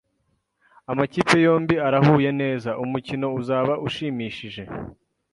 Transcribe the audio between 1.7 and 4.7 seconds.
arahuye neza. Umukino uzaba ushimishije.